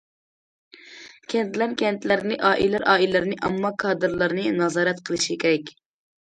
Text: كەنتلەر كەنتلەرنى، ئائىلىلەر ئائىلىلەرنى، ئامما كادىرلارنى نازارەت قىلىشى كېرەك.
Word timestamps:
كەنتلەر 1.33 1.75
كەنتلەرنى، 1.81 2.39
ئائىلىلەر 2.49 2.87
ئائىلىلەرنى، 2.95 3.39
ئامما 3.45 3.73
كادىرلارنى 3.87 4.51
نازارەت 4.59 5.07
قىلىشى 5.11 5.41
كېرەك. 5.47 5.75